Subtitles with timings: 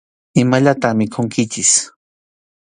[0.41, 1.71] Imallatam mikhunkichik.